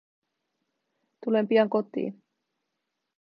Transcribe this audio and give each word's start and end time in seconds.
Tulen 1.21 1.47
pian 1.47 1.69
kotiin. 1.73 2.13